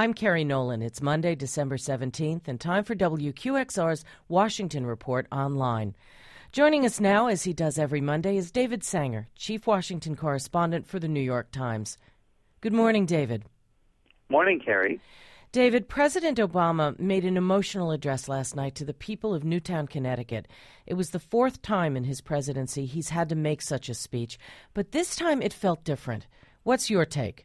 [0.00, 0.80] I'm Kerry Nolan.
[0.80, 5.94] It's Monday, December 17th, and time for WQXR's Washington Report online.
[6.52, 10.98] Joining us now, as he does every Monday, is David Sanger, Chief Washington Correspondent for
[10.98, 11.98] the New York Times.
[12.62, 13.44] Good morning, David.
[14.30, 15.02] Morning, Kerry.
[15.52, 20.48] David, President Obama made an emotional address last night to the people of Newtown, Connecticut.
[20.86, 24.38] It was the fourth time in his presidency he's had to make such a speech,
[24.72, 26.26] but this time it felt different.
[26.62, 27.44] What's your take?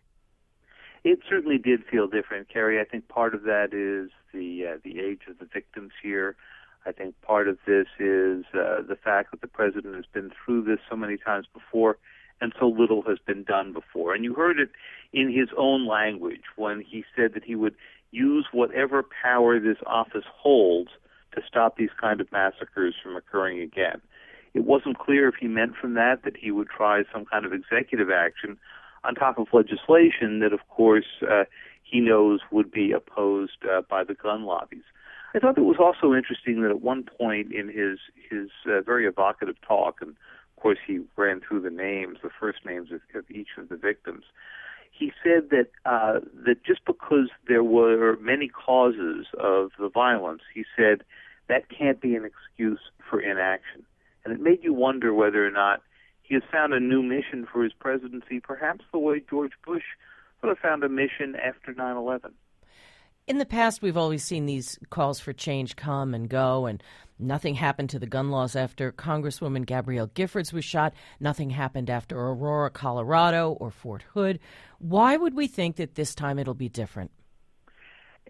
[1.05, 2.81] It certainly did feel different, Kerry.
[2.81, 6.35] I think part of that is the uh, the age of the victims here.
[6.83, 10.63] I think part of this is uh, the fact that the president has been through
[10.63, 11.99] this so many times before,
[12.41, 14.15] and so little has been done before.
[14.15, 14.71] And you heard it
[15.13, 17.75] in his own language when he said that he would
[18.09, 20.89] use whatever power this office holds
[21.35, 24.01] to stop these kind of massacres from occurring again.
[24.55, 27.53] It wasn't clear if he meant from that that he would try some kind of
[27.53, 28.57] executive action
[29.05, 31.43] on top of legislation that, of course, uh,
[31.83, 34.83] he knows would be opposed uh, by the gun lobbies.
[35.33, 39.05] I thought it was also interesting that at one point in his his uh, very
[39.05, 43.29] evocative talk, and of course he ran through the names, the first names of, of
[43.29, 44.23] each of the victims.
[44.91, 50.63] He said that uh, that just because there were many causes of the violence, he
[50.75, 51.03] said
[51.49, 52.79] that can't be an excuse
[53.09, 53.85] for inaction,
[54.23, 55.81] and it made you wonder whether or not
[56.27, 59.83] he has found a new mission for his presidency, perhaps the way George Bush
[60.41, 62.33] would have found a mission after 9 11.
[63.27, 66.81] In the past, we've always seen these calls for change come and go, and
[67.17, 70.93] nothing happened to the gun laws after Congresswoman Gabrielle Giffords was shot.
[71.19, 74.39] Nothing happened after Aurora, Colorado, or Fort Hood.
[74.77, 77.11] Why would we think that this time it'll be different?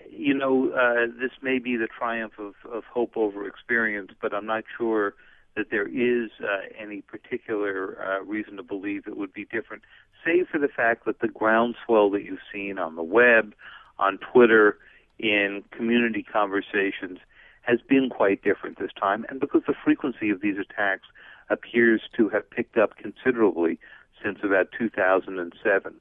[0.09, 4.45] You know, uh, this may be the triumph of, of hope over experience, but I'm
[4.45, 5.15] not sure
[5.55, 9.83] that there is uh, any particular uh, reason to believe it would be different,
[10.25, 13.53] save for the fact that the groundswell that you've seen on the web,
[13.97, 14.77] on Twitter,
[15.17, 17.19] in community conversations
[17.61, 21.07] has been quite different this time, and because the frequency of these attacks
[21.49, 23.79] appears to have picked up considerably
[24.23, 25.93] since about 2007.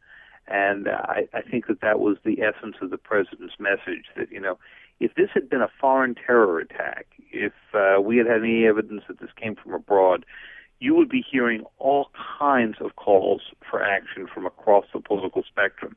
[0.46, 4.30] And uh, I, I think that that was the essence of the president's message that,
[4.30, 4.58] you know,
[5.00, 9.02] if this had been a foreign terror attack, if uh, we had had any evidence
[9.08, 10.24] that this came from abroad,
[10.80, 15.96] you would be hearing all kinds of calls for action from across the political spectrum.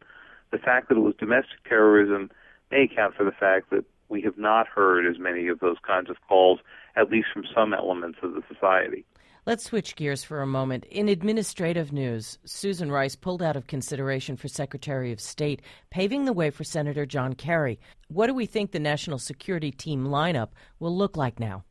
[0.51, 2.31] The fact that it was domestic terrorism
[2.71, 6.09] may account for the fact that we have not heard as many of those kinds
[6.09, 6.59] of calls,
[6.95, 9.05] at least from some elements of the society.
[9.47, 10.83] Let's switch gears for a moment.
[10.91, 16.33] In administrative news, Susan Rice pulled out of consideration for Secretary of State, paving the
[16.33, 17.79] way for Senator John Kerry.
[18.09, 20.49] What do we think the national security team lineup
[20.81, 21.63] will look like now?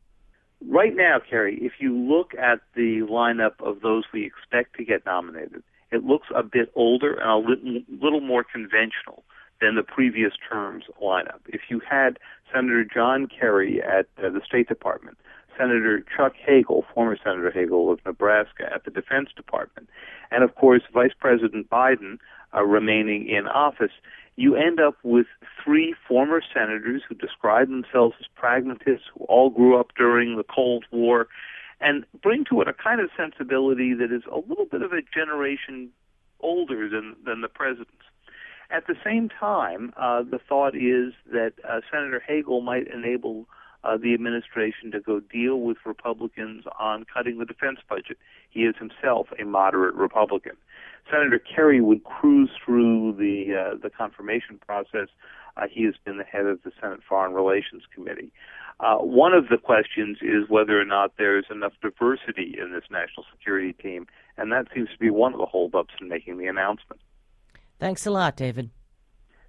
[0.67, 5.05] Right now, Kerry, if you look at the lineup of those we expect to get
[5.05, 5.63] nominated,
[5.93, 9.23] it looks a bit older and a little, more conventional
[9.61, 11.41] than the previous term's lineup.
[11.47, 12.19] If you had
[12.51, 15.19] Senator John Kerry at uh, the State Department,
[15.59, 19.89] Senator Chuck Hagel, former Senator Hagel of Nebraska, at the Defense Department,
[20.31, 22.19] and of course Vice President Biden
[22.55, 23.93] uh, remaining in office,
[24.37, 25.27] you end up with
[25.65, 30.85] three former senators who describe themselves as pragmatists, who all grew up during the Cold
[30.91, 31.29] War,
[31.81, 35.01] and bring to it a kind of sensibility that is a little bit of a
[35.15, 35.91] generation
[36.41, 37.93] older than, than the president's.
[38.71, 43.47] At the same time, uh, the thought is that uh, Senator Hagel might enable
[43.85, 48.19] uh, the administration to go deal with Republicans on cutting the defense budget.
[48.51, 50.57] He is himself a moderate Republican.
[51.11, 55.09] Senator Kerry would cruise through the uh, the confirmation process.
[55.57, 58.33] Uh, he has been the head of the Senate Foreign Relations Committee.
[58.79, 63.25] Uh, one of the questions is whether or not there's enough diversity in this national
[63.33, 64.07] security team,
[64.37, 67.01] and that seems to be one of the holdups in making the announcement.
[67.79, 68.71] Thanks a lot, David.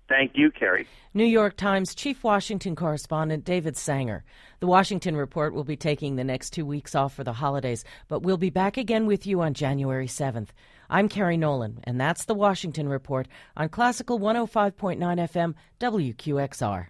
[0.10, 0.88] Thank you, Kerry.
[1.14, 4.24] New York Times Chief Washington Correspondent David Sanger.
[4.60, 8.22] The Washington Report will be taking the next two weeks off for the holidays, but
[8.22, 10.50] we'll be back again with you on January 7th.
[10.90, 16.88] I'm Kerry Nolan, and that's the Washington Report on Classical 105.9 FM WQXR.